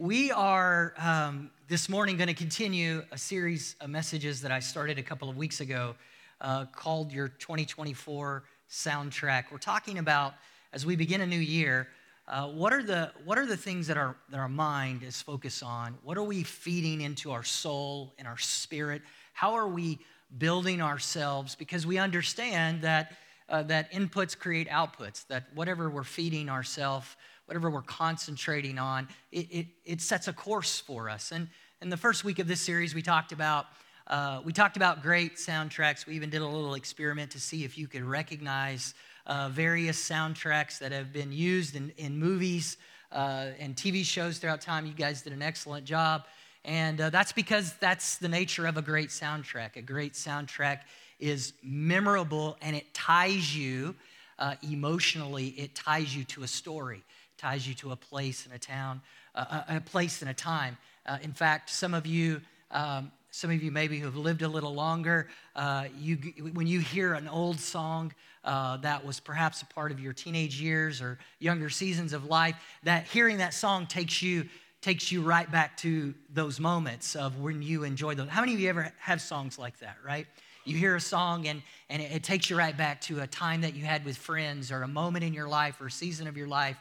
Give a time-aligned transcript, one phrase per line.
[0.00, 4.96] We are um, this morning going to continue a series of messages that I started
[4.96, 5.96] a couple of weeks ago
[6.40, 9.46] uh, called Your 2024 Soundtrack.
[9.50, 10.34] We're talking about,
[10.72, 11.88] as we begin a new year,
[12.28, 15.64] uh, what, are the, what are the things that our, that our mind is focused
[15.64, 15.98] on?
[16.04, 19.02] What are we feeding into our soul and our spirit?
[19.32, 19.98] How are we
[20.38, 21.56] building ourselves?
[21.56, 23.16] Because we understand that,
[23.48, 27.16] uh, that inputs create outputs, that whatever we're feeding ourselves,
[27.48, 31.32] whatever we're concentrating on, it, it, it sets a course for us.
[31.32, 31.48] And
[31.80, 33.66] in the first week of this series, we talked about
[34.06, 36.06] uh, we talked about great soundtracks.
[36.06, 38.94] We even did a little experiment to see if you could recognize
[39.26, 42.78] uh, various soundtracks that have been used in, in movies
[43.12, 44.86] uh, and TV shows throughout time.
[44.86, 46.24] You guys did an excellent job.
[46.64, 49.76] And uh, that's because that's the nature of a great soundtrack.
[49.76, 50.80] A great soundtrack
[51.20, 53.94] is memorable and it ties you
[54.38, 57.02] uh, emotionally, it ties you to a story
[57.38, 59.00] ties you to a place and a town,
[59.34, 60.76] uh, a, place and a time.
[61.06, 62.40] Uh, in fact, some of you,
[62.72, 66.16] um, some of you maybe who've lived a little longer, uh, you,
[66.52, 68.12] when you hear an old song
[68.44, 72.56] uh, that was perhaps a part of your teenage years or younger seasons of life,
[72.82, 74.44] that hearing that song takes you
[74.80, 78.28] takes you right back to those moments of when you enjoy those.
[78.28, 80.24] How many of you ever have songs like that, right?
[80.64, 83.62] You hear a song and, and it, it takes you right back to a time
[83.62, 86.36] that you had with friends or a moment in your life or a season of
[86.36, 86.76] your life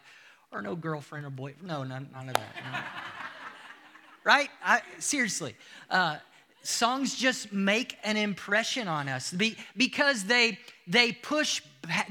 [0.51, 1.67] or no girlfriend or boyfriend.
[1.67, 2.83] No, none, none of that.
[4.23, 4.49] Right?
[4.61, 5.55] I, seriously.
[5.89, 6.17] Uh,
[6.61, 9.33] songs just make an impression on us
[9.77, 11.61] because they, they, push,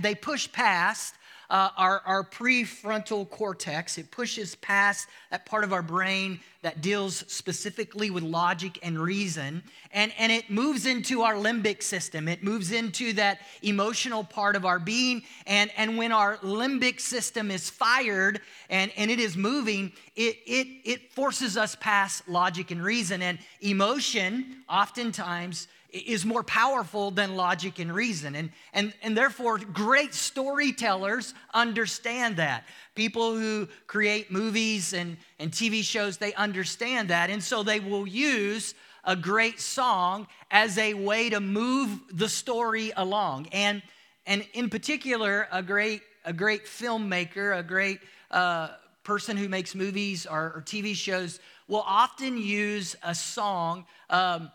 [0.01, 1.12] they push past
[1.51, 3.99] uh, our, our prefrontal cortex.
[3.99, 9.63] It pushes past that part of our brain that deals specifically with logic and reason,
[9.93, 12.27] and, and it moves into our limbic system.
[12.27, 15.23] It moves into that emotional part of our being.
[15.47, 20.67] And, and when our limbic system is fired and, and it is moving, it, it,
[20.85, 23.23] it forces us past logic and reason.
[23.23, 28.35] And emotion, oftentimes, is more powerful than logic and reason.
[28.35, 32.65] And, and, and therefore, great storytellers understand that.
[32.95, 37.31] People who create movies and, and TV shows, they understand that.
[37.31, 38.75] And so they will use
[39.05, 43.47] a great song as a way to move the story along.
[43.53, 43.83] And,
[44.27, 48.71] and in particular, a great, a great filmmaker, a great uh,
[49.05, 53.87] person who makes movies or, or, TV shows will often use a song.
[54.11, 54.51] Um,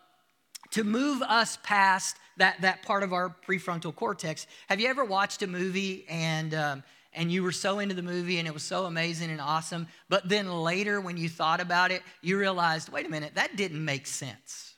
[0.72, 4.48] to move us past that, that part of our prefrontal cortex.
[4.68, 6.84] Have you ever watched a movie and, um,
[7.14, 10.28] and you were so into the movie and it was so amazing and awesome, but
[10.28, 14.08] then later when you thought about it, you realized, wait a minute, that didn't make
[14.08, 14.74] sense.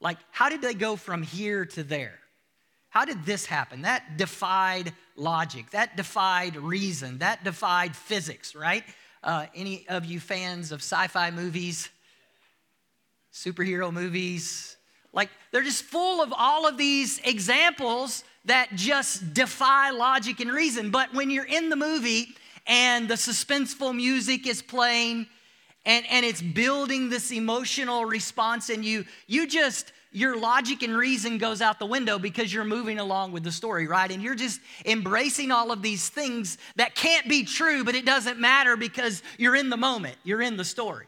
[0.00, 2.18] Like, how did they go from here to there?
[2.90, 3.82] How did this happen?
[3.82, 8.84] That defied logic, that defied reason, that defied physics, right?
[9.22, 11.88] Uh, any of you fans of sci fi movies?
[13.32, 14.76] Superhero movies.
[15.12, 20.90] Like, they're just full of all of these examples that just defy logic and reason.
[20.90, 22.28] But when you're in the movie
[22.66, 25.26] and the suspenseful music is playing
[25.86, 31.38] and, and it's building this emotional response in you, you just, your logic and reason
[31.38, 34.10] goes out the window because you're moving along with the story, right?
[34.10, 38.38] And you're just embracing all of these things that can't be true, but it doesn't
[38.38, 41.06] matter because you're in the moment, you're in the story.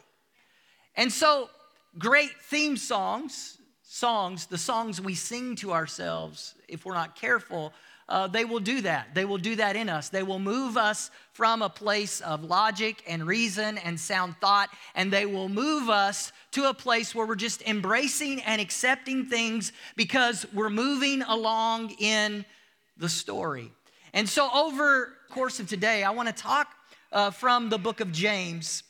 [0.95, 1.49] And so
[1.97, 7.73] great theme songs, songs, the songs we sing to ourselves, if we're not careful,
[8.11, 9.15] uh, they will do that.
[9.15, 10.09] They will do that in us.
[10.09, 15.11] They will move us from a place of logic and reason and sound thought, and
[15.11, 20.45] they will move us to a place where we're just embracing and accepting things because
[20.53, 22.43] we're moving along in
[22.97, 23.71] the story.
[24.13, 26.67] And so, over the course of today, I want to talk
[27.13, 28.83] uh, from the book of James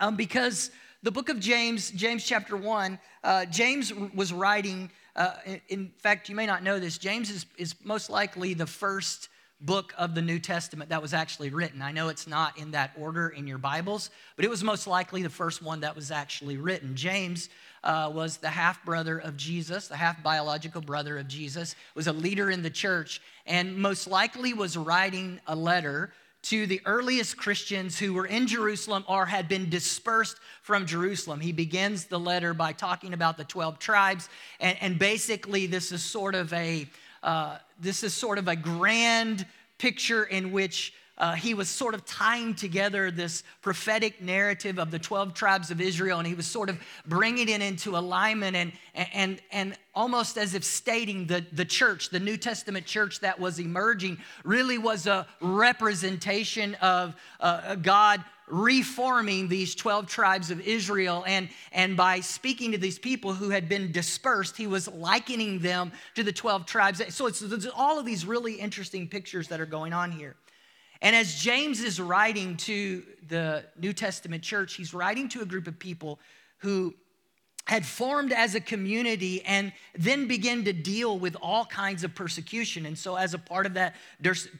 [0.00, 0.70] um, because
[1.02, 5.34] the book of James, James chapter 1, uh, James was writing, uh,
[5.68, 9.28] in fact, you may not know this, James is, is most likely the first
[9.60, 11.82] book of the New Testament that was actually written.
[11.82, 15.22] I know it's not in that order in your Bibles, but it was most likely
[15.22, 16.94] the first one that was actually written.
[16.94, 17.48] James
[17.82, 22.12] uh, was the half brother of Jesus, the half biological brother of Jesus, was a
[22.12, 26.12] leader in the church, and most likely was writing a letter
[26.48, 31.40] to the earliest Christians who were in Jerusalem or had been dispersed from Jerusalem.
[31.40, 36.02] He begins the letter by talking about the 12 tribes, and, and basically, this is
[36.02, 36.88] sort of a
[37.22, 39.44] uh, this is sort of a grand
[39.76, 44.98] picture in which uh, he was sort of tying together this prophetic narrative of the
[44.98, 49.42] 12 tribes of Israel, and he was sort of bringing it into alignment and, and,
[49.50, 54.18] and almost as if stating that the church, the New Testament church that was emerging,
[54.44, 61.24] really was a representation of uh, God reforming these 12 tribes of Israel.
[61.26, 65.92] And, and by speaking to these people who had been dispersed, he was likening them
[66.14, 67.02] to the 12 tribes.
[67.14, 70.36] So it's, it's all of these really interesting pictures that are going on here.
[71.00, 75.66] And as James is writing to the New Testament church, he's writing to a group
[75.66, 76.18] of people
[76.58, 76.94] who
[77.68, 82.86] had formed as a community and then began to deal with all kinds of persecution.
[82.86, 83.94] And so, as a part of that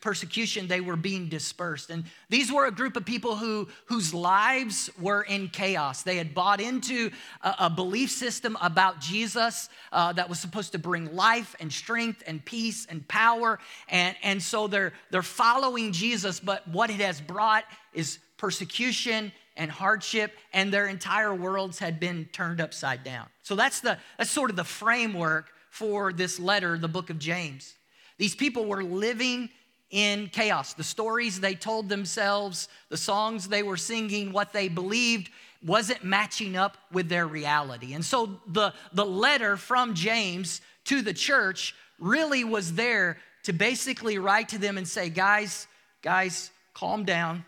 [0.02, 1.88] persecution, they were being dispersed.
[1.88, 6.02] And these were a group of people who, whose lives were in chaos.
[6.02, 7.10] They had bought into
[7.42, 12.22] a, a belief system about Jesus uh, that was supposed to bring life and strength
[12.26, 13.58] and peace and power.
[13.88, 17.64] And, and so, they're, they're following Jesus, but what it has brought
[17.94, 23.26] is persecution and hardship, and their entire worlds had been turned upside down.
[23.42, 27.74] So that's, the, that's sort of the framework for this letter, the book of James.
[28.16, 29.50] These people were living
[29.90, 30.74] in chaos.
[30.74, 35.30] The stories they told themselves, the songs they were singing, what they believed
[35.64, 37.94] wasn't matching up with their reality.
[37.94, 44.18] And so the, the letter from James to the church really was there to basically
[44.18, 45.66] write to them and say, guys,
[46.02, 47.44] guys, calm down.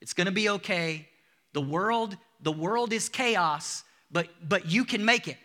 [0.00, 1.08] It's going to be okay.
[1.52, 5.36] The world, the world is chaos, but but you can make it.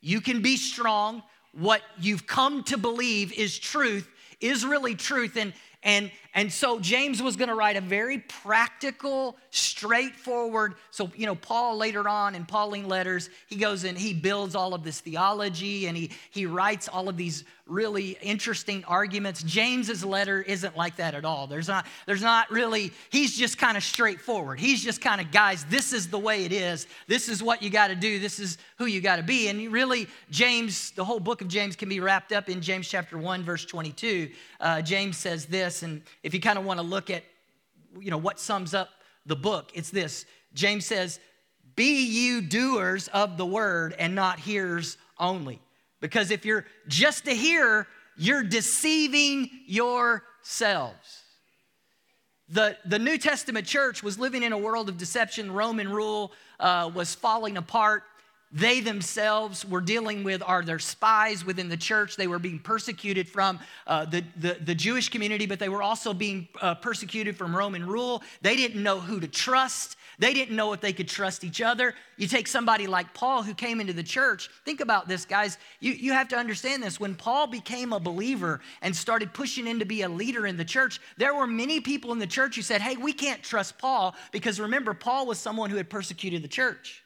[0.00, 1.22] You can be strong.
[1.52, 4.08] What you've come to believe is truth,
[4.40, 5.52] is really truth and
[5.82, 10.74] and and so James was going to write a very practical, straightforward.
[10.90, 14.74] So, you know, Paul later on in Pauline letters, he goes and he builds all
[14.74, 19.42] of this theology and he, he writes all of these really interesting arguments.
[19.42, 21.46] James's letter isn't like that at all.
[21.46, 24.58] There's not, there's not really, he's just kind of straightforward.
[24.60, 26.86] He's just kind of, guys, this is the way it is.
[27.06, 28.18] This is what you got to do.
[28.18, 29.48] This is who you got to be.
[29.48, 33.16] And really, James, the whole book of James can be wrapped up in James chapter
[33.16, 34.30] 1, verse 22.
[34.60, 37.22] Uh, James says this, and if you kind of want to look at,
[38.00, 38.88] you know, what sums up
[39.26, 40.24] the book, it's this.
[40.54, 41.20] James says,
[41.76, 45.60] Be you doers of the word and not hearers only.
[46.00, 47.86] Because if you're just a hearer,
[48.16, 51.22] you're deceiving yourselves.
[52.48, 55.52] The, the New Testament church was living in a world of deception.
[55.52, 58.02] Roman rule uh, was falling apart.
[58.54, 62.14] They themselves were dealing with are there spies within the church.
[62.14, 66.14] They were being persecuted from uh, the, the, the, Jewish community, but they were also
[66.14, 68.22] being uh, persecuted from Roman rule.
[68.42, 69.96] They didn't know who to trust.
[70.20, 71.94] They didn't know if they could trust each other.
[72.16, 74.48] You take somebody like Paul who came into the church.
[74.64, 75.58] Think about this, guys.
[75.80, 77.00] You, you have to understand this.
[77.00, 80.64] When Paul became a believer and started pushing in to be a leader in the
[80.64, 84.14] church, there were many people in the church who said, Hey, we can't trust Paul
[84.30, 87.03] because remember, Paul was someone who had persecuted the church.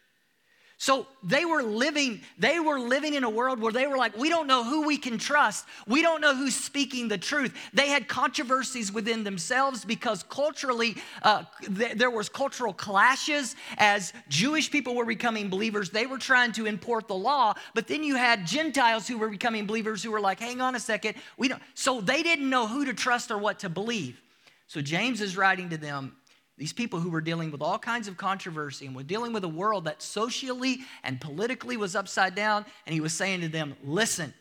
[0.81, 4.29] So they were living, they were living in a world where they were like, we
[4.29, 5.67] don't know who we can trust.
[5.89, 7.53] We don't know who's speaking the truth.
[7.75, 11.43] They had controversies within themselves because culturally, uh,
[11.77, 15.91] th- there was cultural clashes as Jewish people were becoming believers.
[15.91, 19.67] They were trying to import the law, but then you had Gentiles who were becoming
[19.67, 21.61] believers who were like, hang on a second, we don't.
[21.75, 24.23] So they didn't know who to trust or what to believe.
[24.69, 26.15] So James is writing to them
[26.59, 29.49] these people who were dealing with all kinds of controversy and were dealing with a
[29.49, 32.67] world that socially and politically was upside down.
[32.85, 34.35] And he was saying to them, listen,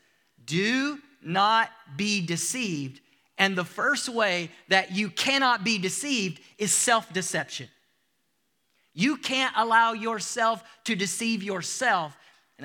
[0.43, 3.01] do not be deceived.
[3.37, 7.69] And the first way that you cannot be deceived is self deception.
[8.95, 12.17] You can't allow yourself to deceive yourself.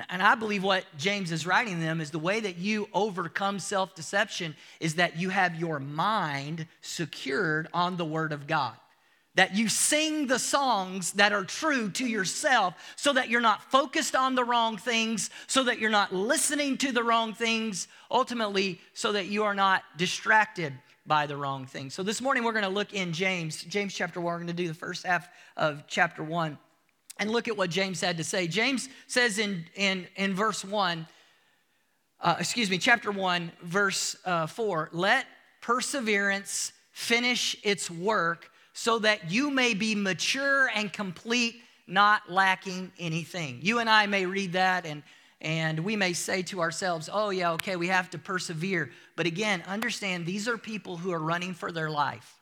[0.09, 3.93] And, I believe what James is writing them is the way that you overcome self
[3.93, 8.73] deception is that you have your mind secured on the Word of God
[9.35, 14.15] that you sing the songs that are true to yourself so that you're not focused
[14.15, 19.11] on the wrong things, so that you're not listening to the wrong things, ultimately, so
[19.11, 20.73] that you are not distracted
[21.05, 21.93] by the wrong things.
[21.93, 24.25] So this morning we're going to look in James, James chapter 1.
[24.25, 26.57] We're going to do the first half of chapter 1
[27.19, 28.47] and look at what James had to say.
[28.47, 31.05] James says in, in, in verse 1,
[32.21, 35.25] uh, excuse me, chapter 1, verse uh, 4, let
[35.61, 43.59] perseverance finish its work so that you may be mature and complete, not lacking anything.
[43.61, 45.03] You and I may read that and
[45.43, 48.91] and we may say to ourselves, oh, yeah, okay, we have to persevere.
[49.17, 52.39] But again, understand these are people who are running for their life.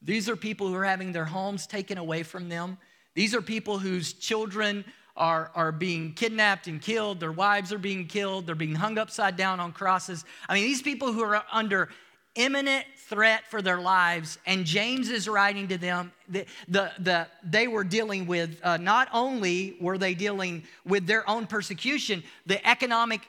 [0.00, 2.78] These are people who are having their homes taken away from them.
[3.14, 4.84] These are people whose children
[5.16, 7.18] are, are being kidnapped and killed.
[7.18, 8.46] Their wives are being killed.
[8.46, 10.24] They're being hung upside down on crosses.
[10.48, 11.88] I mean, these people who are under
[12.36, 14.38] imminent threat for their lives.
[14.46, 16.12] And James is writing to them.
[16.28, 21.28] The, the, the they were dealing with, uh, not only were they dealing with their
[21.28, 23.20] own persecution, the economic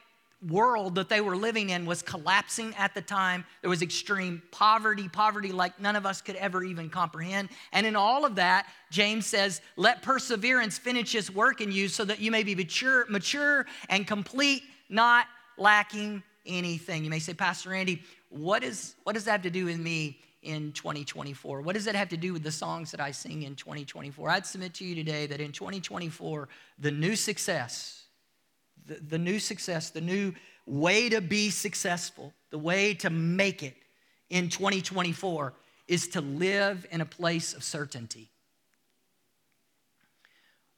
[0.50, 3.46] world that they were living in was collapsing at the time.
[3.62, 7.50] There was extreme poverty, poverty like none of us could ever even comprehend.
[7.74, 12.06] And in all of that, James says, let perseverance finish its work in you so
[12.06, 17.04] that you may be mature, mature and complete, not lacking anything.
[17.04, 20.20] You may say, Pastor Randy, what, is, what does that have to do with me
[20.42, 21.62] in 2024?
[21.62, 24.30] What does that have to do with the songs that I sing in 2024?
[24.30, 26.48] I'd submit to you today that in 2024,
[26.80, 28.06] the new success,
[28.86, 30.34] the, the new success, the new
[30.66, 33.76] way to be successful, the way to make it
[34.30, 35.54] in 2024
[35.88, 38.30] is to live in a place of certainty.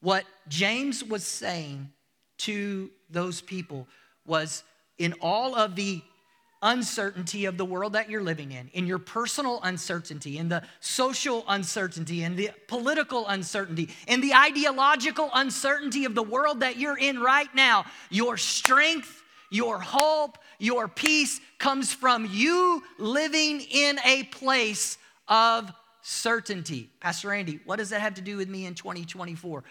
[0.00, 1.90] What James was saying
[2.38, 3.86] to those people
[4.26, 4.64] was
[4.98, 6.02] in all of the
[6.64, 11.44] uncertainty of the world that you're living in, in your personal uncertainty, in the social
[11.46, 17.20] uncertainty, in the political uncertainty, in the ideological uncertainty of the world that you're in
[17.20, 24.98] right now, your strength, your hope, your peace comes from you living in a place
[25.28, 25.70] of
[26.02, 26.90] certainty.
[26.98, 29.62] Pastor Randy, what does that have to do with me in 2024?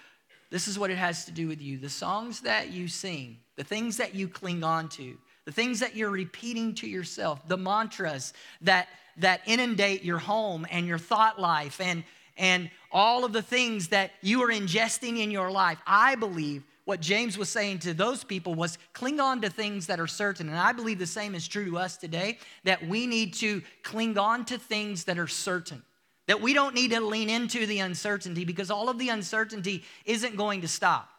[0.51, 1.79] This is what it has to do with you.
[1.79, 5.95] The songs that you sing, the things that you cling on to, the things that
[5.95, 11.81] you're repeating to yourself, the mantras that, that inundate your home and your thought life,
[11.81, 12.03] and,
[12.37, 15.79] and all of the things that you are ingesting in your life.
[15.85, 19.99] I believe what James was saying to those people was cling on to things that
[19.99, 20.49] are certain.
[20.49, 24.17] And I believe the same is true to us today that we need to cling
[24.17, 25.81] on to things that are certain.
[26.27, 30.37] That we don't need to lean into the uncertainty because all of the uncertainty isn't
[30.37, 31.09] going to stop.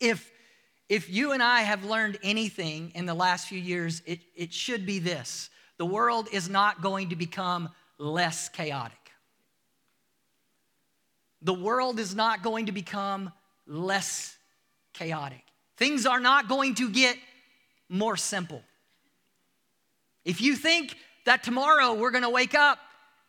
[0.00, 0.30] If
[0.88, 4.86] if you and I have learned anything in the last few years, it, it should
[4.86, 8.98] be this the world is not going to become less chaotic.
[11.42, 13.32] The world is not going to become
[13.66, 14.36] less
[14.92, 15.42] chaotic.
[15.76, 17.16] Things are not going to get
[17.88, 18.62] more simple.
[20.24, 22.78] If you think that tomorrow we're going to wake up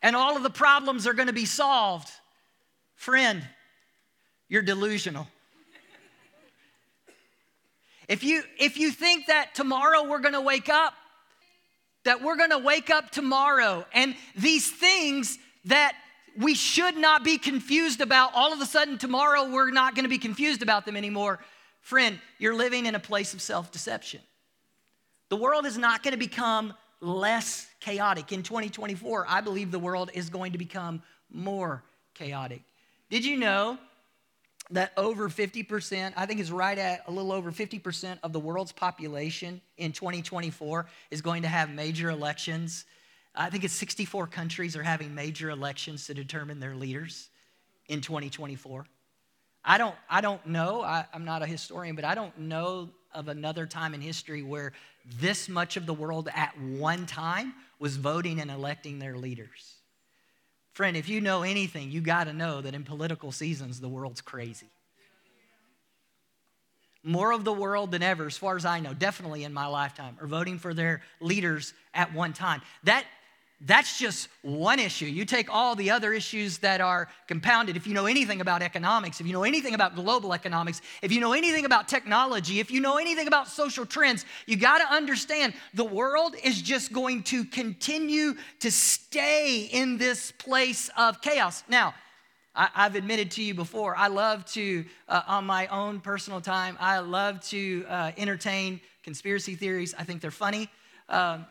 [0.02, 2.08] and all of the problems are going to be solved,
[2.94, 3.42] friend,
[4.48, 5.26] you're delusional.
[8.08, 10.94] If you, if you think that tomorrow we're gonna wake up,
[12.04, 15.96] that we're gonna wake up tomorrow and these things that
[16.38, 20.18] we should not be confused about, all of a sudden tomorrow we're not gonna be
[20.18, 21.40] confused about them anymore,
[21.80, 24.20] friend, you're living in a place of self deception.
[25.28, 28.32] The world is not gonna become less chaotic.
[28.32, 31.82] In 2024, I believe the world is going to become more
[32.14, 32.62] chaotic.
[33.10, 33.78] Did you know
[34.70, 38.72] that over 50%, I think it's right at a little over 50% of the world's
[38.72, 42.84] population in 2024 is going to have major elections.
[43.34, 47.28] I think it's 64 countries are having major elections to determine their leaders
[47.88, 48.86] in 2024.
[49.64, 53.28] I don't, I don't know, I, I'm not a historian, but I don't know of
[53.28, 54.72] another time in history where
[55.20, 59.75] this much of the world at one time was voting and electing their leaders.
[60.76, 64.20] Friend, if you know anything, you got to know that in political seasons, the world's
[64.20, 64.68] crazy.
[67.02, 70.18] More of the world than ever, as far as I know, definitely in my lifetime,
[70.20, 72.60] are voting for their leaders at one time.
[72.84, 73.06] That
[73.62, 75.06] that's just one issue.
[75.06, 77.74] You take all the other issues that are compounded.
[77.74, 81.20] If you know anything about economics, if you know anything about global economics, if you
[81.20, 85.54] know anything about technology, if you know anything about social trends, you got to understand
[85.72, 91.64] the world is just going to continue to stay in this place of chaos.
[91.66, 91.94] Now,
[92.54, 96.76] I, have admitted to you before, I love to, uh, on my own personal time,
[96.78, 99.94] I love to uh, entertain conspiracy theories.
[99.98, 100.68] I think they're funny.
[101.08, 101.46] Um,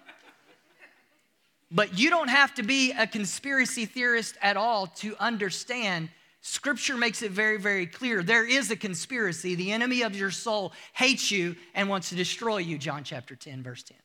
[1.76, 6.08] but you don't have to be a conspiracy theorist at all to understand.
[6.40, 8.24] Scripture makes it very, very clear.
[8.24, 9.56] There is a conspiracy.
[9.56, 13.62] The enemy of your soul hates you and wants to destroy you, John chapter 10,
[13.62, 13.98] verse 10.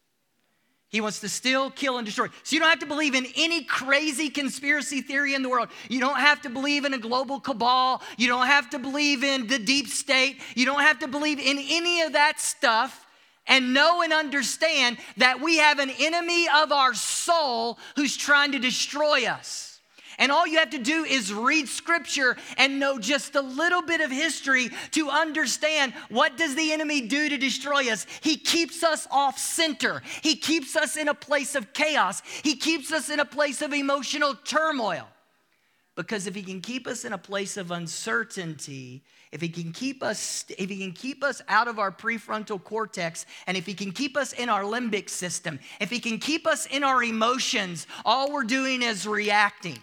[0.89, 2.27] He wants to steal, kill, and destroy.
[2.43, 5.69] So you don't have to believe in any crazy conspiracy theory in the world.
[5.89, 8.03] You don't have to believe in a global cabal.
[8.17, 10.41] You don't have to believe in the deep state.
[10.57, 13.07] You don't have to believe in any of that stuff
[13.51, 18.59] and know and understand that we have an enemy of our soul who's trying to
[18.59, 19.67] destroy us.
[20.19, 24.03] And all you have to do is read scripture and know just a little bit
[24.03, 28.07] of history to understand what does the enemy do to destroy us?
[28.21, 30.03] He keeps us off center.
[30.23, 32.23] He keeps us in a place of chaos.
[32.43, 35.09] He keeps us in a place of emotional turmoil.
[35.97, 40.03] Because if he can keep us in a place of uncertainty, if he can keep
[40.03, 43.93] us if he can keep us out of our prefrontal cortex and if he can
[43.93, 48.33] keep us in our limbic system if he can keep us in our emotions all
[48.33, 49.79] we're doing is reacting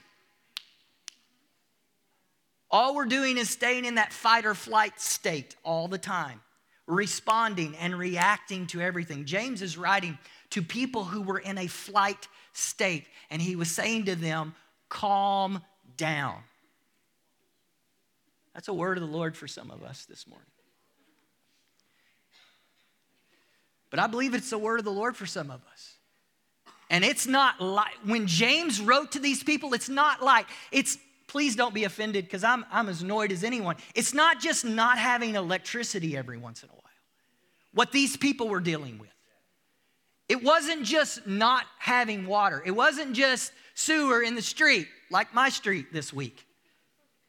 [2.69, 6.41] all we're doing is staying in that fight or flight state all the time
[6.87, 9.25] responding and reacting to everything.
[9.25, 10.17] James is writing
[10.51, 14.55] to people who were in a flight state, and he was saying to them,
[14.89, 15.61] Calm
[15.97, 16.37] down.
[18.57, 20.47] That's a word of the Lord for some of us this morning.
[23.91, 25.93] But I believe it's the word of the Lord for some of us.
[26.89, 30.97] And it's not like, when James wrote to these people, it's not like, it's,
[31.27, 33.75] please don't be offended because I'm, I'm as annoyed as anyone.
[33.93, 36.81] It's not just not having electricity every once in a while,
[37.75, 39.13] what these people were dealing with.
[40.29, 45.49] It wasn't just not having water, it wasn't just sewer in the street, like my
[45.49, 46.46] street this week.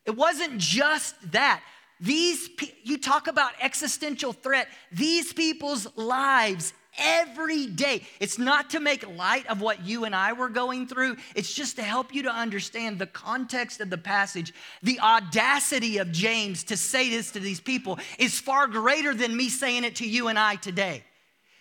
[0.08, 1.62] It wasn't just that.
[2.00, 2.48] These,
[2.82, 8.00] you talk about existential threat, these people's lives every day.
[8.18, 11.76] It's not to make light of what you and I were going through, it's just
[11.76, 14.54] to help you to understand the context of the passage.
[14.82, 19.50] The audacity of James to say this to these people is far greater than me
[19.50, 21.04] saying it to you and I today.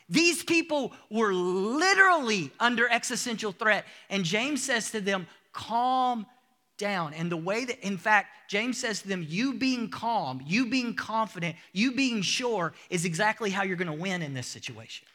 [0.08, 3.84] These people were literally under existential threat.
[4.10, 6.26] And James says to them, Calm
[6.78, 7.14] down.
[7.14, 10.94] And the way that, in fact, James says to them, You being calm, you being
[10.94, 15.08] confident, you being sure is exactly how you're going to win in this situation.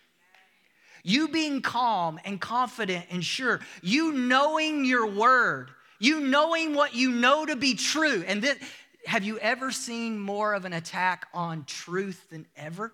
[1.05, 7.11] You being calm and confident and sure, you knowing your word, you knowing what you
[7.11, 8.25] know to be true.
[8.27, 8.59] And this,
[9.07, 12.93] have you ever seen more of an attack on truth than ever?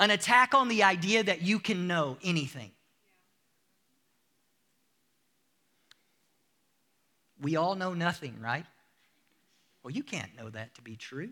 [0.00, 2.70] An attack on the idea that you can know anything.
[7.40, 8.66] We all know nothing, right?
[9.82, 11.30] Well, you can't know that to be true.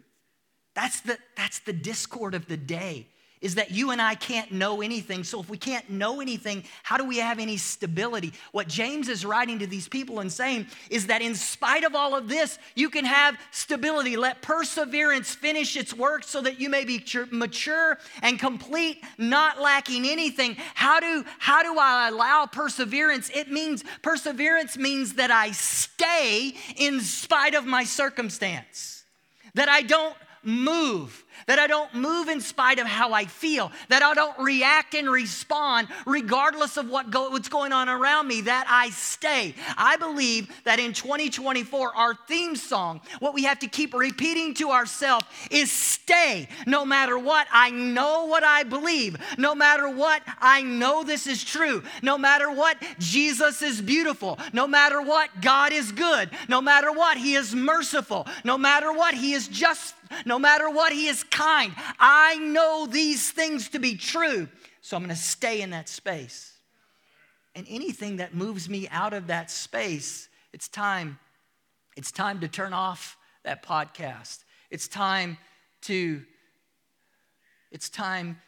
[0.75, 3.09] That's the, that's the discord of the day
[3.41, 5.25] is that you and I can't know anything.
[5.25, 8.33] So, if we can't know anything, how do we have any stability?
[8.53, 12.15] What James is writing to these people and saying is that in spite of all
[12.15, 14.17] of this, you can have stability.
[14.17, 20.07] Let perseverance finish its work so that you may be mature and complete, not lacking
[20.07, 20.57] anything.
[20.75, 23.31] How do, how do I allow perseverance?
[23.35, 29.05] It means perseverance means that I stay in spite of my circumstance,
[29.55, 30.17] that I don't
[30.47, 34.95] move that I don't move in spite of how I feel, that I don't react
[34.95, 39.55] and respond regardless of what go, what's going on around me, that I stay.
[39.77, 44.71] I believe that in 2024, our theme song, what we have to keep repeating to
[44.71, 46.49] ourselves is stay.
[46.67, 49.17] No matter what, I know what I believe.
[49.39, 51.83] No matter what, I know this is true.
[52.03, 54.39] No matter what, Jesus is beautiful.
[54.53, 56.31] No matter what, God is good.
[56.49, 58.27] No matter what, He is merciful.
[58.45, 61.73] No matter what, He is just no matter what, He is kind.
[61.99, 64.49] I know these things to be true,
[64.81, 66.53] so I'm going to stay in that space.
[67.55, 71.19] And anything that moves me out of that space, it's time.
[71.97, 74.45] It's time to turn off that podcast.
[74.71, 75.39] It's time
[75.83, 76.23] to,
[77.71, 78.39] it's time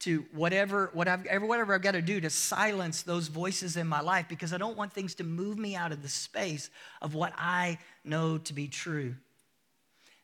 [0.00, 4.26] to whatever, whatever, whatever I've got to do to silence those voices in my life
[4.28, 7.78] because I don't want things to move me out of the space of what I
[8.04, 9.14] know to be true.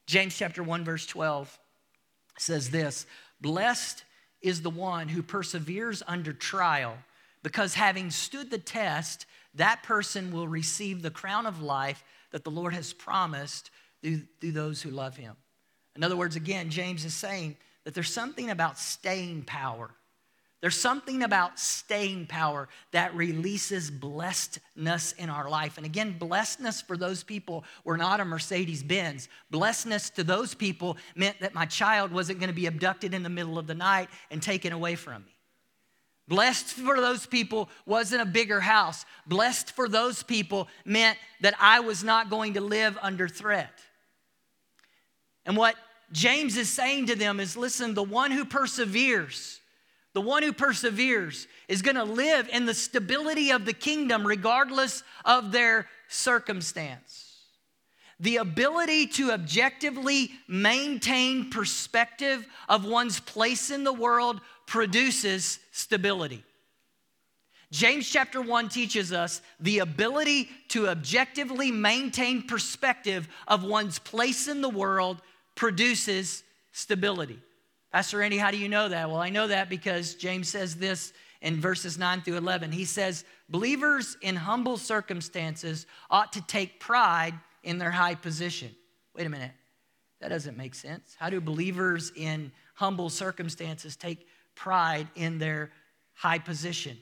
[0.06, 1.58] James chapter 1, verse 12
[2.38, 3.06] says this
[3.40, 4.04] Blessed
[4.40, 6.96] is the one who perseveres under trial,
[7.42, 12.50] because having stood the test, that person will receive the crown of life that the
[12.50, 13.70] Lord has promised
[14.02, 15.36] through, through those who love him.
[15.94, 19.90] In other words, again, James is saying that there's something about staying power
[20.62, 25.76] there's something about staying power that releases blessedness in our life.
[25.76, 29.28] And again, blessedness for those people were not a Mercedes Benz.
[29.50, 33.28] Blessedness to those people meant that my child wasn't going to be abducted in the
[33.28, 35.32] middle of the night and taken away from me.
[36.28, 39.04] Blessed for those people wasn't a bigger house.
[39.26, 43.80] Blessed for those people meant that I was not going to live under threat.
[45.44, 45.74] And what
[46.12, 49.58] James is saying to them is listen, the one who perseveres,
[50.14, 55.02] the one who perseveres is going to live in the stability of the kingdom regardless
[55.24, 57.38] of their circumstance.
[58.20, 66.44] The ability to objectively maintain perspective of one's place in the world produces stability.
[67.72, 74.60] James chapter 1 teaches us the ability to objectively maintain perspective of one's place in
[74.60, 75.22] the world
[75.54, 77.40] produces stability.
[77.92, 79.10] Pastor Randy, how do you know that?
[79.10, 82.72] Well, I know that because James says this in verses 9 through 11.
[82.72, 88.74] He says, Believers in humble circumstances ought to take pride in their high position.
[89.14, 89.50] Wait a minute,
[90.20, 91.14] that doesn't make sense.
[91.18, 95.70] How do believers in humble circumstances take pride in their
[96.14, 96.96] high position?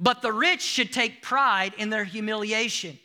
[0.00, 2.98] But the rich should take pride in their humiliation,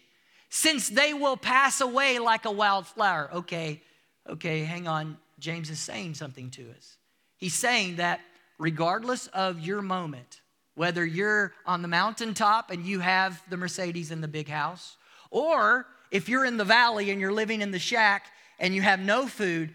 [0.49, 3.29] since they will pass away like a wildflower.
[3.35, 3.83] Okay,
[4.27, 6.97] okay, hang on James is saying something to us.
[7.39, 8.19] He's saying that
[8.57, 10.41] regardless of your moment,
[10.75, 14.97] whether you're on the mountaintop and you have the Mercedes in the big house,
[15.31, 18.27] or if you're in the valley and you're living in the shack
[18.59, 19.73] and you have no food,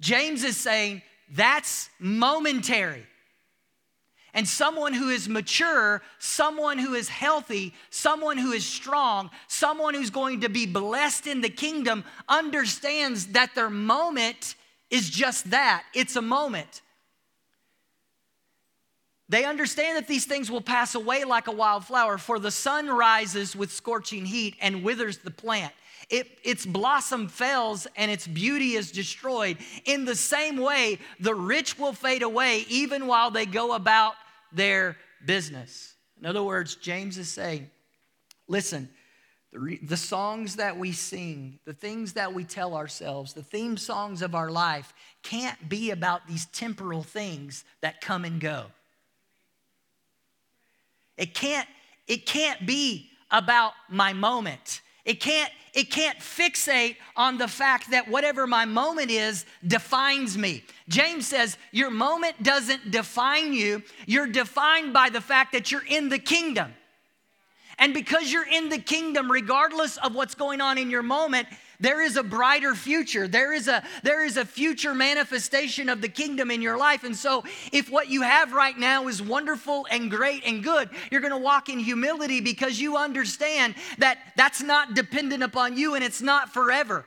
[0.00, 3.06] James is saying that's momentary.
[4.34, 10.10] And someone who is mature, someone who is healthy, someone who is strong, someone who's
[10.10, 14.54] going to be blessed in the kingdom understands that their moment
[14.90, 16.82] is just that it's a moment.
[19.28, 23.54] They understand that these things will pass away like a wildflower, for the sun rises
[23.54, 25.72] with scorching heat and withers the plant.
[26.08, 29.58] It, its blossom fails and its beauty is destroyed.
[29.84, 34.14] In the same way, the rich will fade away even while they go about
[34.50, 35.94] their business.
[36.18, 37.70] In other words, James is saying,
[38.46, 38.88] listen,
[39.52, 44.22] the, the songs that we sing, the things that we tell ourselves, the theme songs
[44.22, 48.66] of our life can't be about these temporal things that come and go.
[51.18, 51.68] It can't,
[52.06, 54.80] it can't be about my moment.
[55.04, 60.64] It can't, it can't fixate on the fact that whatever my moment is defines me.
[60.88, 66.08] James says, Your moment doesn't define you, you're defined by the fact that you're in
[66.08, 66.72] the kingdom.
[67.78, 71.46] And because you're in the kingdom, regardless of what's going on in your moment,
[71.80, 73.28] there is a brighter future.
[73.28, 77.04] There is a, there is a future manifestation of the kingdom in your life.
[77.04, 81.20] And so, if what you have right now is wonderful and great and good, you're
[81.20, 86.02] going to walk in humility because you understand that that's not dependent upon you and
[86.02, 87.04] it's not forever.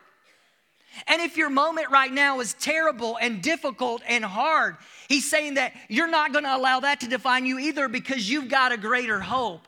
[1.08, 4.78] And if your moment right now is terrible and difficult and hard,
[5.10, 8.50] he's saying that you're not going to allow that to define you either because you've
[8.50, 9.68] got a greater hope.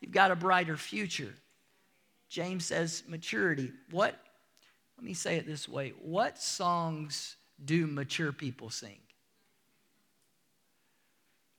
[0.00, 1.34] You've got a brighter future.
[2.28, 3.72] James says maturity.
[3.90, 4.16] What
[5.00, 8.98] let me say it this way What songs do mature people sing?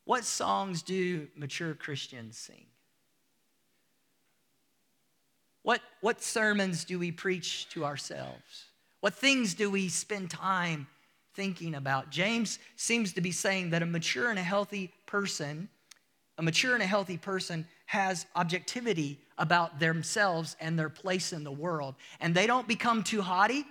[0.06, 2.66] What songs do mature Christians sing?
[5.64, 8.66] What, what sermons do we preach to ourselves?
[9.00, 10.86] What things do we spend time
[11.34, 12.12] thinking about?
[12.12, 15.68] James seems to be saying that a mature and a healthy person,
[16.38, 21.52] a mature and a healthy person has objectivity about themselves and their place in the
[21.52, 21.94] world.
[22.22, 23.66] And they don't become too haughty.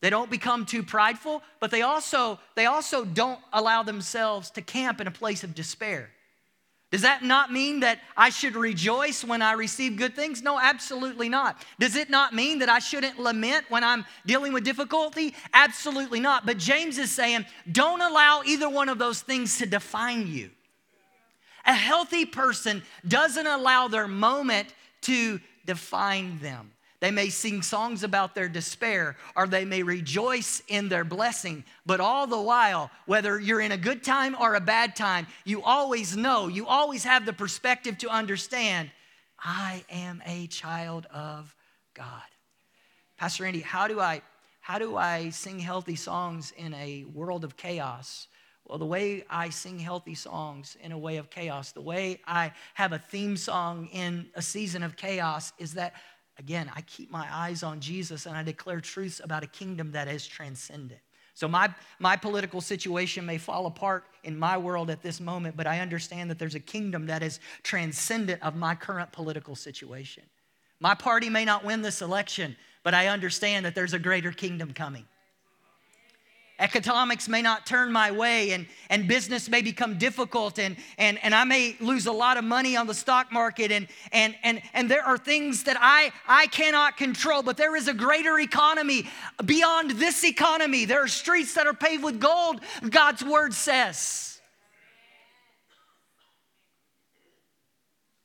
[0.00, 4.98] They don't become too prideful, but they also, they also don't allow themselves to camp
[4.98, 6.08] in a place of despair.
[6.90, 10.40] Does that not mean that I should rejoice when I receive good things?
[10.40, 11.62] No, absolutely not.
[11.78, 15.34] Does it not mean that I shouldn't lament when I'm dealing with difficulty?
[15.52, 16.46] Absolutely not.
[16.46, 20.48] But James is saying, don't allow either one of those things to define you.
[21.68, 26.72] A healthy person doesn't allow their moment to define them.
[27.00, 32.00] They may sing songs about their despair or they may rejoice in their blessing, but
[32.00, 36.16] all the while, whether you're in a good time or a bad time, you always
[36.16, 38.90] know, you always have the perspective to understand
[39.38, 41.54] I am a child of
[41.94, 42.24] God.
[43.18, 44.22] Pastor Randy, how do I
[44.60, 48.26] how do I sing healthy songs in a world of chaos?
[48.68, 52.52] Well, the way I sing healthy songs in a way of chaos, the way I
[52.74, 55.94] have a theme song in a season of chaos is that,
[56.38, 60.06] again, I keep my eyes on Jesus and I declare truths about a kingdom that
[60.06, 61.00] is transcendent.
[61.32, 65.66] So, my, my political situation may fall apart in my world at this moment, but
[65.66, 70.24] I understand that there's a kingdom that is transcendent of my current political situation.
[70.80, 74.74] My party may not win this election, but I understand that there's a greater kingdom
[74.74, 75.06] coming.
[76.58, 81.34] Economics may not turn my way, and, and business may become difficult, and, and, and
[81.34, 84.90] I may lose a lot of money on the stock market, and, and, and, and
[84.90, 89.08] there are things that I, I cannot control, but there is a greater economy
[89.44, 90.84] beyond this economy.
[90.84, 94.37] There are streets that are paved with gold, God's word says.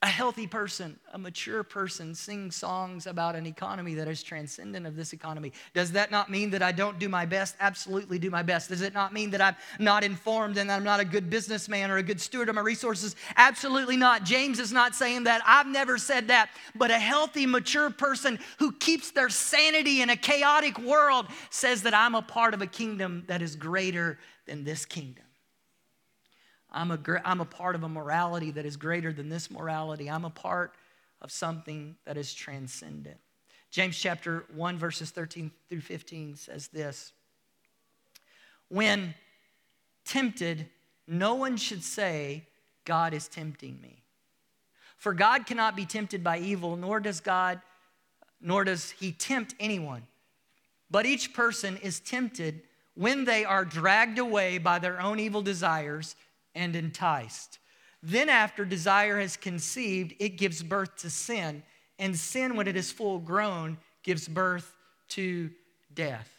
[0.03, 4.97] A healthy person, a mature person, sings songs about an economy that is transcendent of
[4.97, 5.53] this economy.
[5.73, 7.55] Does that not mean that I don't do my best?
[7.61, 8.67] Absolutely do my best.
[8.67, 11.97] Does it not mean that I'm not informed and I'm not a good businessman or
[11.97, 13.15] a good steward of my resources?
[13.37, 14.25] Absolutely not.
[14.25, 15.41] James is not saying that.
[15.45, 16.49] I've never said that.
[16.75, 21.93] But a healthy, mature person who keeps their sanity in a chaotic world says that
[21.93, 25.22] I'm a part of a kingdom that is greater than this kingdom.
[26.73, 30.09] I'm a, I'm a part of a morality that is greater than this morality.
[30.09, 30.73] I'm a part
[31.21, 33.17] of something that is transcendent.
[33.69, 37.11] James chapter 1, verses 13 through 15 says this
[38.69, 39.13] When
[40.05, 40.67] tempted,
[41.07, 42.43] no one should say,
[42.85, 44.03] God is tempting me.
[44.97, 47.61] For God cannot be tempted by evil, nor does God,
[48.41, 50.03] nor does he tempt anyone.
[50.89, 52.61] But each person is tempted
[52.93, 56.15] when they are dragged away by their own evil desires
[56.55, 57.59] and enticed.
[58.01, 61.63] Then, after desire has conceived, it gives birth to sin.
[61.99, 64.75] And sin, when it is full grown, gives birth
[65.09, 65.49] to
[65.93, 66.29] death.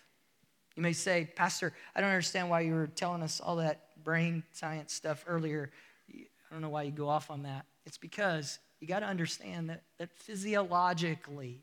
[0.77, 4.43] You may say, Pastor, I don't understand why you were telling us all that brain
[4.53, 5.71] science stuff earlier.
[6.11, 7.65] I don't know why you go off on that.
[7.87, 11.63] It's because you got to understand that, that physiologically,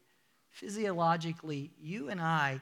[0.50, 2.62] physiologically, you and I,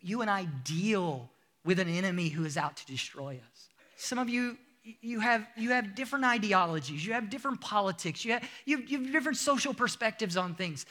[0.00, 1.30] you and I deal
[1.64, 3.68] with an enemy who is out to destroy us.
[3.96, 8.48] Some of you you have, you have different ideologies, you have different politics, you have,
[8.64, 10.86] you, have, you have different social perspectives on things.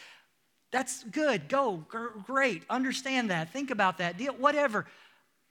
[0.71, 1.47] That's good.
[1.49, 1.85] Go.
[2.25, 2.63] Great.
[2.69, 3.51] Understand that.
[3.51, 4.17] Think about that.
[4.17, 4.85] Deal, whatever.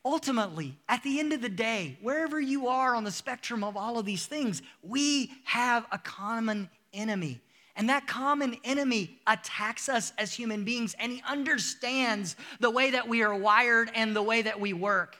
[0.04, 3.98] Ultimately, at the end of the day, wherever you are on the spectrum of all
[3.98, 7.40] of these things, we have a common enemy.
[7.74, 13.08] And that common enemy attacks us as human beings, and he understands the way that
[13.08, 15.16] we are wired and the way that we work.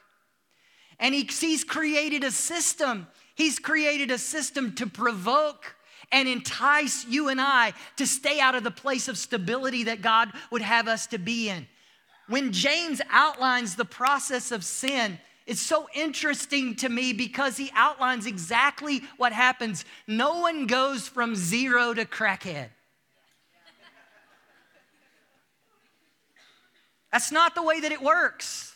[1.01, 3.07] And he, he's created a system.
[3.35, 5.77] He's created a system to provoke
[6.11, 10.31] and entice you and I to stay out of the place of stability that God
[10.51, 11.67] would have us to be in.
[12.29, 18.27] When James outlines the process of sin, it's so interesting to me because he outlines
[18.27, 19.87] exactly what happens.
[20.07, 22.69] No one goes from zero to crackhead.
[27.11, 28.68] That's not the way that it works.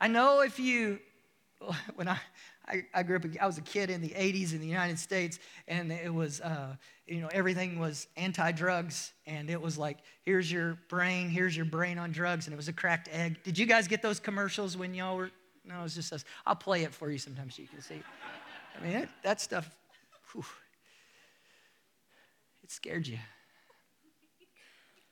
[0.00, 0.98] I know if you,
[1.94, 2.18] when I,
[2.66, 5.38] I, I, grew up, I was a kid in the 80s in the United States,
[5.68, 6.76] and it was, uh,
[7.06, 11.66] you know, everything was anti drugs, and it was like, here's your brain, here's your
[11.66, 13.42] brain on drugs, and it was a cracked egg.
[13.44, 15.30] Did you guys get those commercials when y'all were?
[15.64, 16.24] No, it's just us.
[16.46, 18.02] I'll play it for you sometimes so you can see.
[18.78, 19.70] I mean, it, that stuff,
[20.32, 20.44] whew,
[22.62, 23.18] it scared you.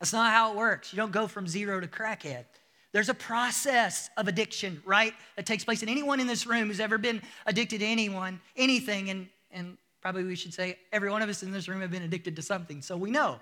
[0.00, 0.92] That's not how it works.
[0.92, 2.44] You don't go from zero to crackhead.
[2.92, 5.14] There's a process of addiction, right?
[5.36, 5.80] That takes place.
[5.80, 10.24] And anyone in this room who's ever been addicted to anyone, anything, and, and probably
[10.24, 12.82] we should say every one of us in this room have been addicted to something.
[12.82, 13.40] So we know.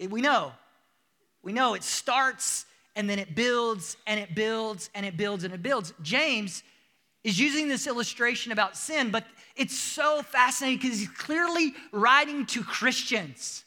[0.00, 0.52] We know.
[1.42, 5.54] We know it starts and then it builds and it builds and it builds and
[5.54, 5.94] it builds.
[6.02, 6.64] James
[7.22, 12.64] is using this illustration about sin, but it's so fascinating because he's clearly writing to
[12.64, 13.64] Christians.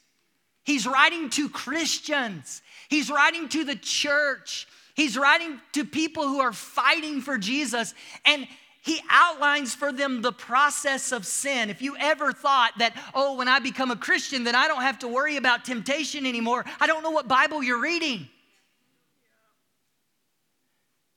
[0.64, 2.62] He's writing to Christians.
[2.90, 4.66] He's writing to the church.
[4.94, 7.94] He's writing to people who are fighting for Jesus.
[8.26, 8.46] And
[8.82, 11.70] he outlines for them the process of sin.
[11.70, 14.98] If you ever thought that, oh, when I become a Christian, then I don't have
[15.00, 18.28] to worry about temptation anymore, I don't know what Bible you're reading.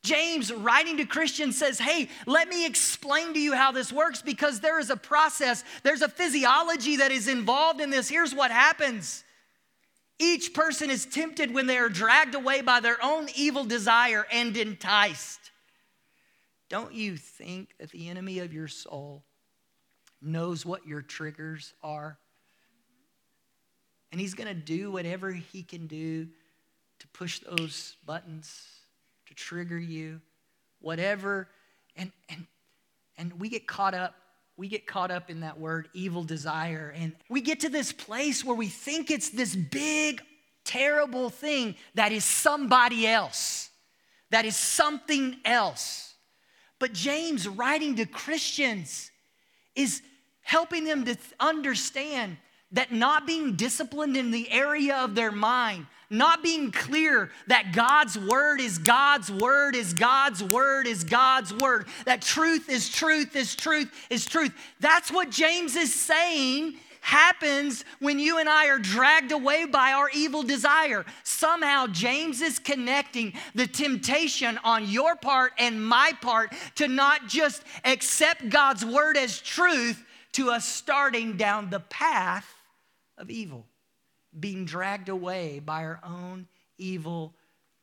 [0.04, 4.60] James, writing to Christians, says, Hey, let me explain to you how this works because
[4.60, 8.10] there is a process, there's a physiology that is involved in this.
[8.10, 9.24] Here's what happens
[10.24, 14.56] each person is tempted when they are dragged away by their own evil desire and
[14.56, 15.52] enticed.
[16.70, 19.24] Don't you think that the enemy of your soul
[20.22, 22.18] knows what your triggers are?
[24.12, 26.28] And he's going to do whatever he can do
[27.00, 28.68] to push those buttons,
[29.28, 30.22] to trigger you,
[30.80, 31.50] whatever.
[31.96, 32.46] And, and,
[33.18, 34.16] and we get caught up
[34.58, 36.94] we get caught up in that word evil desire.
[36.96, 40.22] And we get to this place where we think it's this big,
[40.64, 43.70] terrible thing that is somebody else,
[44.30, 46.14] that is something else.
[46.80, 49.10] But James, writing to Christians,
[49.76, 50.02] is
[50.42, 52.38] helping them to understand
[52.74, 58.18] that not being disciplined in the area of their mind, not being clear that God's
[58.18, 63.56] word is God's word is God's word is God's word, that truth is truth is
[63.56, 64.54] truth is truth.
[64.80, 70.10] That's what James is saying happens when you and I are dragged away by our
[70.14, 71.06] evil desire.
[71.24, 77.64] Somehow, James is connecting the temptation on your part and my part to not just
[77.84, 80.02] accept God's word as truth,
[80.34, 82.48] to us starting down the path
[83.18, 83.68] of evil
[84.40, 87.34] being dragged away by our own evil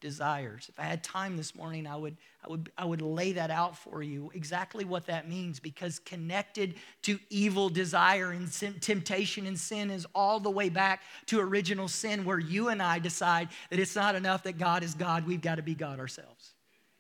[0.01, 0.67] desires.
[0.69, 3.77] If I had time this morning, I would, I would, I would lay that out
[3.77, 9.59] for you exactly what that means because connected to evil desire and sin, temptation and
[9.59, 13.79] sin is all the way back to original sin where you and I decide that
[13.79, 16.55] it's not enough that God is God, we've got to be God ourselves.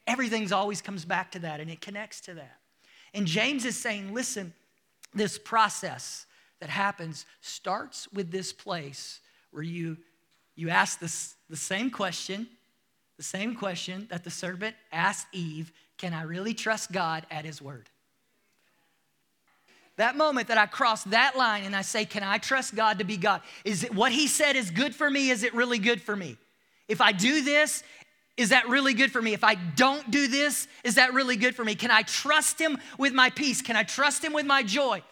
[0.06, 2.58] Everything's always comes back to that and it connects to that.
[3.14, 4.52] And James is saying, listen,
[5.14, 6.26] this process
[6.60, 9.96] that happens starts with this place where you,
[10.56, 12.46] you ask this, the same question,
[13.16, 17.60] the same question that the serpent asked Eve Can I really trust God at his
[17.60, 17.88] word?
[19.96, 23.04] That moment that I cross that line and I say, Can I trust God to
[23.04, 23.42] be God?
[23.64, 25.30] Is it what he said is good for me?
[25.30, 26.38] Is it really good for me?
[26.88, 27.84] If I do this,
[28.36, 29.34] is that really good for me?
[29.34, 31.74] If I don't do this, is that really good for me?
[31.74, 33.60] Can I trust Him with my peace?
[33.60, 35.02] Can I trust Him with my joy?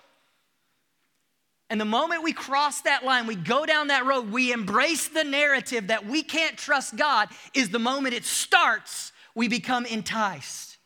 [1.71, 5.25] And the moment we cross that line, we go down that road, we embrace the
[5.25, 10.79] narrative that we can't trust God, is the moment it starts, we become enticed.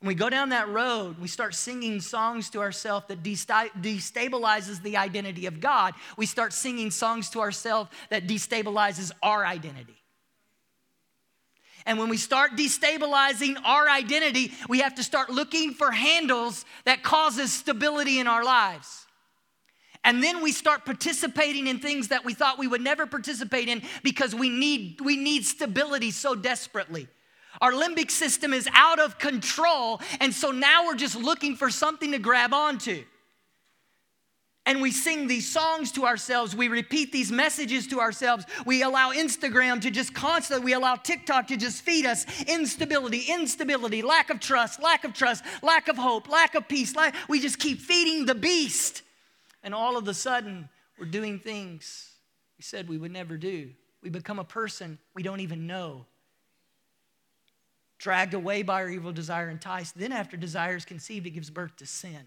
[0.00, 4.96] And we go down that road, we start singing songs to ourselves that destabilizes the
[4.96, 5.94] identity of God.
[6.16, 9.96] We start singing songs to ourselves that destabilizes our identity.
[11.86, 17.02] And when we start destabilizing our identity, we have to start looking for handles that
[17.02, 19.06] causes stability in our lives.
[20.04, 23.82] And then we start participating in things that we thought we would never participate in
[24.02, 27.06] because we need, we need stability so desperately.
[27.60, 32.12] Our limbic system is out of control, and so now we're just looking for something
[32.12, 33.04] to grab onto.
[34.66, 36.54] And we sing these songs to ourselves.
[36.54, 38.44] We repeat these messages to ourselves.
[38.66, 44.00] We allow Instagram to just constantly, we allow TikTok to just feed us instability, instability,
[44.00, 46.94] lack of trust, lack of trust, lack of hope, lack of peace.
[46.94, 49.02] Lack, we just keep feeding the beast.
[49.62, 50.68] And all of a sudden,
[50.98, 52.10] we're doing things
[52.58, 53.70] we said we would never do.
[54.02, 56.06] We become a person we don't even know.
[57.98, 59.98] Dragged away by our evil desire, enticed.
[59.98, 62.26] Then, after desire is conceived, it gives birth to sin.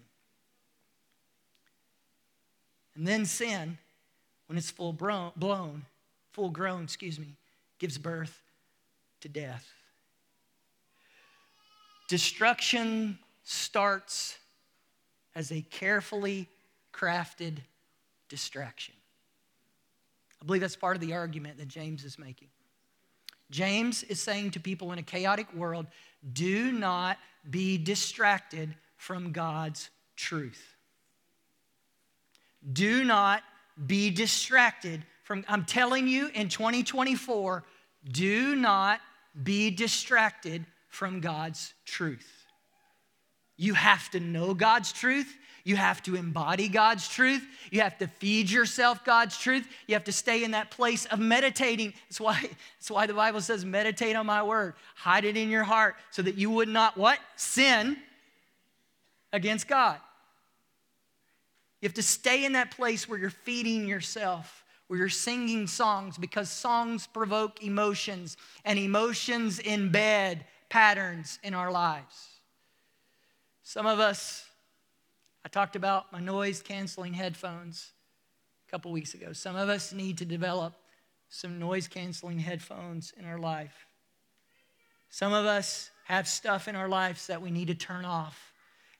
[2.96, 3.78] And then sin,
[4.46, 5.84] when it's full blown,
[6.32, 7.36] full grown, excuse me,
[7.78, 8.40] gives birth
[9.20, 9.68] to death.
[12.08, 14.38] Destruction starts
[15.34, 16.48] as a carefully
[16.94, 17.58] crafted
[18.28, 18.94] distraction.
[20.40, 22.48] I believe that's part of the argument that James is making.
[23.50, 25.86] James is saying to people in a chaotic world
[26.32, 30.76] do not be distracted from God's truth.
[32.72, 33.42] Do not
[33.86, 37.64] be distracted from, I'm telling you in 2024,
[38.10, 39.00] do not
[39.42, 42.46] be distracted from God's truth.
[43.56, 45.36] You have to know God's truth.
[45.64, 47.42] You have to embody God's truth.
[47.70, 49.66] You have to feed yourself God's truth.
[49.86, 51.94] You have to stay in that place of meditating.
[52.08, 52.38] That's why,
[52.78, 54.74] that's why the Bible says, meditate on my word.
[54.94, 57.18] Hide it in your heart so that you would not what?
[57.36, 57.96] Sin
[59.32, 59.98] against God.
[61.80, 66.18] You have to stay in that place where you're feeding yourself, where you're singing songs,
[66.18, 72.28] because songs provoke emotions, and emotions embed patterns in our lives.
[73.62, 74.46] Some of us
[75.44, 77.92] I talked about my noise canceling headphones
[78.66, 79.32] a couple weeks ago.
[79.32, 80.74] Some of us need to develop
[81.28, 83.86] some noise canceling headphones in our life.
[85.10, 88.52] Some of us have stuff in our lives that we need to turn off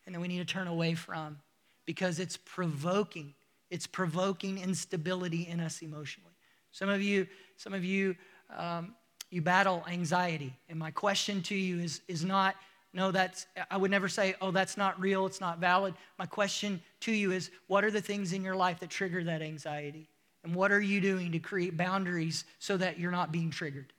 [0.04, 1.38] and that we need to turn away from
[1.86, 3.34] because it's provoking.
[3.70, 6.30] It's provoking instability in us emotionally.
[6.72, 7.26] Some of you,
[7.56, 8.16] some of you,
[8.54, 8.94] um,
[9.30, 12.54] you battle anxiety, and my question to you is, is not
[12.94, 15.94] no, that's, I would never say, oh, that's not real, it's not valid.
[16.16, 19.42] My question to you is what are the things in your life that trigger that
[19.42, 20.08] anxiety?
[20.44, 23.92] And what are you doing to create boundaries so that you're not being triggered?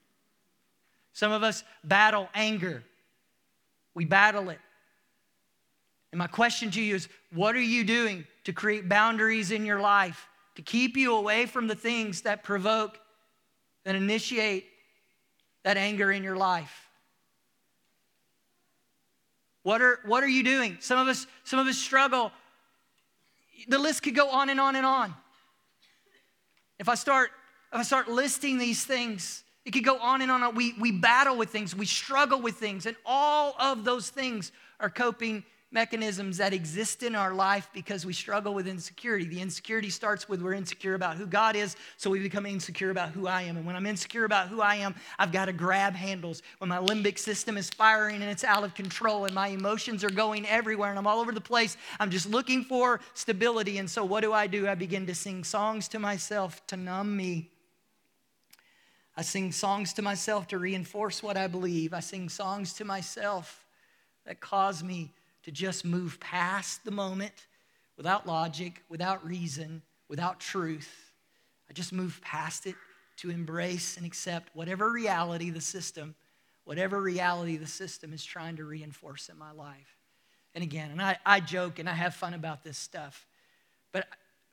[1.12, 2.84] Some of us battle anger,
[3.94, 4.60] we battle it.
[6.12, 9.82] And my question to you is what are you doing to create boundaries in your
[9.82, 12.98] life to keep you away from the things that provoke,
[13.84, 14.66] and initiate
[15.64, 16.85] that anger in your life?
[19.66, 20.78] What are, what are you doing?
[20.80, 22.32] Some of us, some of us struggle.
[23.68, 25.12] The list could go on and on and on.
[26.78, 27.32] If I start,
[27.74, 30.54] if I start listing these things, it could go on and on.
[30.54, 34.92] We, we battle with things, we struggle with things, and all of those things are
[34.92, 35.44] coping
[35.76, 39.26] mechanisms that exist in our life because we struggle with insecurity.
[39.26, 43.10] The insecurity starts with we're insecure about who God is, so we become insecure about
[43.10, 43.58] who I am.
[43.58, 46.42] And when I'm insecure about who I am, I've got to grab handles.
[46.60, 50.10] When my limbic system is firing and it's out of control and my emotions are
[50.10, 53.78] going everywhere and I'm all over the place, I'm just looking for stability.
[53.78, 54.70] And so what do I do?
[54.70, 57.52] I begin to sing songs to myself to numb me.
[59.18, 61.94] I sing songs to myself to reinforce what I believe.
[61.94, 63.66] I sing songs to myself
[64.26, 65.12] that cause me
[65.46, 67.48] to just move past the moment
[67.98, 71.12] without logic, without reason, without truth.
[71.70, 72.76] I just move past it
[73.18, 76.16] to embrace and accept whatever reality the system,
[76.64, 79.98] whatever reality the system is trying to reinforce in my life.
[80.56, 83.28] And again, and I, I joke and I have fun about this stuff,
[83.92, 84.08] but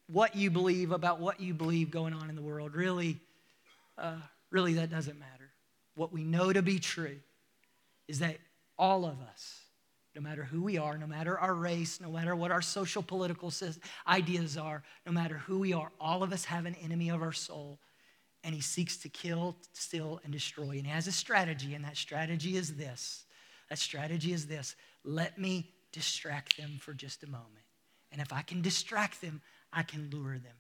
[0.09, 3.18] what you believe about what you believe going on in the world really,
[3.97, 4.16] uh,
[4.51, 5.51] really, that doesn't matter.
[5.95, 7.16] What we know to be true
[8.09, 8.36] is that
[8.78, 9.61] all of us,
[10.14, 13.52] no matter who we are, no matter our race, no matter what our social political
[14.06, 17.32] ideas are, no matter who we are, all of us have an enemy of our
[17.32, 17.78] soul.
[18.44, 20.70] and he seeks to kill, steal, and destroy.
[20.70, 23.24] And he has a strategy, and that strategy is this.
[23.68, 27.64] That strategy is this let me distract them for just a moment.
[28.10, 29.40] And if I can distract them,
[29.72, 30.56] I can lure them.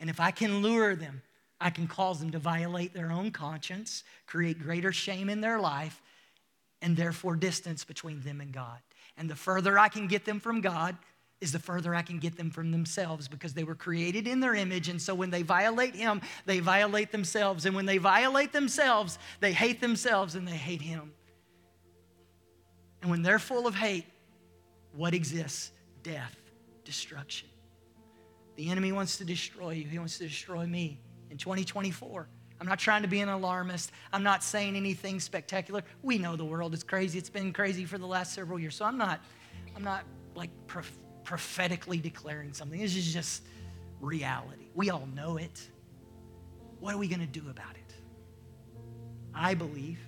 [0.00, 1.22] And if I can lure them,
[1.60, 6.02] I can cause them to violate their own conscience, create greater shame in their life,
[6.82, 8.78] and therefore distance between them and God.
[9.16, 10.96] And the further I can get them from God,
[11.40, 14.54] is the further I can get them from themselves because they were created in their
[14.54, 14.88] image.
[14.88, 17.66] And so when they violate Him, they violate themselves.
[17.66, 21.12] And when they violate themselves, they hate themselves and they hate Him.
[23.02, 24.06] And when they're full of hate,
[24.94, 25.72] what exists?
[26.02, 26.34] Death,
[26.84, 27.48] destruction.
[28.56, 30.98] The enemy wants to destroy you, he wants to destroy me
[31.30, 32.26] in 2024.
[32.60, 33.92] I'm not trying to be an alarmist.
[34.12, 35.82] I'm not saying anything spectacular.
[36.02, 37.18] We know the world is crazy.
[37.18, 38.74] It's been crazy for the last several years.
[38.74, 39.20] So I'm not,
[39.74, 40.04] I'm not
[40.34, 42.80] like prof- prophetically declaring something.
[42.80, 43.42] This is just
[44.00, 44.68] reality.
[44.74, 45.68] We all know it.
[46.80, 47.94] What are we going to do about it?
[49.34, 49.98] I believe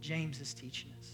[0.00, 1.10] James is teaching us.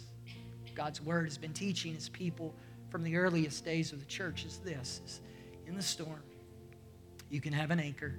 [0.75, 2.55] God's word has been teaching his people
[2.89, 5.21] from the earliest days of the church is this is
[5.67, 6.23] in the storm,
[7.31, 8.15] you can have an anchor.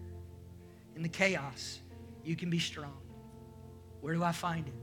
[0.96, 1.80] In the chaos,
[2.24, 2.98] you can be strong.
[4.02, 4.74] Where do I find it?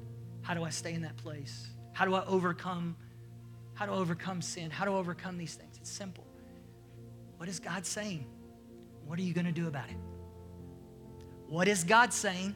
[0.43, 1.69] How do I stay in that place?
[1.93, 2.97] How do I overcome?
[3.75, 4.71] How do I overcome sin?
[4.71, 5.77] How do I overcome these things?
[5.81, 6.25] It's simple.
[7.37, 8.27] What is God saying?
[9.05, 9.97] What are you going to do about it?
[11.49, 12.55] What is God saying?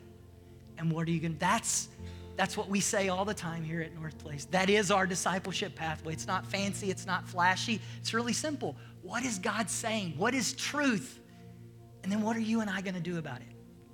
[0.78, 1.88] And what are you going to That's
[2.36, 4.46] that's what we say all the time here at North Place.
[4.46, 6.14] That is our discipleship pathway.
[6.14, 7.80] It's not fancy, it's not flashy.
[7.98, 8.76] It's really simple.
[9.02, 10.14] What is God saying?
[10.16, 11.20] What is truth?
[12.02, 13.51] And then what are you and I going to do about it?